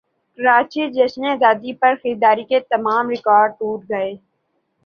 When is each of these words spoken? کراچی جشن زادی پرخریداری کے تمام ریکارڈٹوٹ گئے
کراچی 0.37 0.83
جشن 0.91 1.23
زادی 1.39 1.71
پرخریداری 1.81 2.43
کے 2.43 2.59
تمام 2.71 3.09
ریکارڈٹوٹ 3.09 3.79
گئے 3.89 4.11